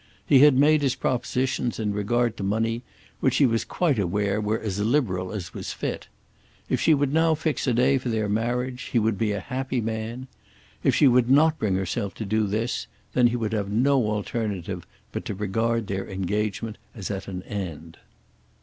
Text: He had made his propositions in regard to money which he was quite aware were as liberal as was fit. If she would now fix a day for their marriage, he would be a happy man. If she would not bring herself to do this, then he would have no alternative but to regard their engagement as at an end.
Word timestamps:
He 0.25 0.39
had 0.39 0.55
made 0.57 0.81
his 0.81 0.95
propositions 0.95 1.77
in 1.79 1.93
regard 1.93 2.35
to 2.37 2.43
money 2.43 2.81
which 3.19 3.37
he 3.37 3.45
was 3.45 3.63
quite 3.63 3.99
aware 3.99 4.41
were 4.41 4.57
as 4.59 4.79
liberal 4.79 5.31
as 5.31 5.53
was 5.53 5.73
fit. 5.73 6.07
If 6.69 6.81
she 6.81 6.95
would 6.95 7.13
now 7.13 7.35
fix 7.35 7.67
a 7.67 7.73
day 7.75 7.99
for 7.99 8.09
their 8.09 8.27
marriage, 8.27 8.85
he 8.91 8.97
would 8.97 9.15
be 9.15 9.31
a 9.31 9.39
happy 9.39 9.79
man. 9.79 10.25
If 10.83 10.95
she 10.95 11.07
would 11.07 11.29
not 11.29 11.59
bring 11.59 11.75
herself 11.75 12.15
to 12.15 12.25
do 12.25 12.47
this, 12.47 12.87
then 13.13 13.27
he 13.27 13.35
would 13.35 13.53
have 13.53 13.69
no 13.69 14.09
alternative 14.09 14.87
but 15.11 15.23
to 15.25 15.35
regard 15.35 15.85
their 15.85 16.09
engagement 16.09 16.79
as 16.95 17.11
at 17.11 17.27
an 17.27 17.43
end. 17.43 17.99